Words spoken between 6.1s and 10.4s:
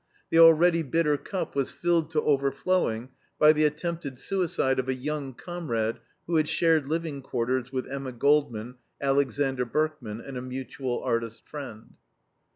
who had shared living quarters with Emma Goldman, Alexander Berkman, and